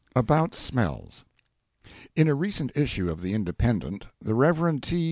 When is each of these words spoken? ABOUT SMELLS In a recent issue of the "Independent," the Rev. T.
ABOUT 0.15 0.55
SMELLS 0.55 1.25
In 2.15 2.27
a 2.27 2.33
recent 2.33 2.71
issue 2.75 3.11
of 3.11 3.21
the 3.21 3.35
"Independent," 3.35 4.07
the 4.19 4.33
Rev. 4.33 4.81
T. 4.81 4.99